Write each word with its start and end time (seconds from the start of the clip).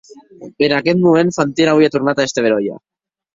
En 0.67 0.71
aqueth 0.77 0.99
moment 1.03 1.29
Fantina 1.35 1.75
auie 1.77 1.91
tornat 1.97 2.23
a 2.23 2.27
èster 2.31 2.47
beròia. 2.49 2.81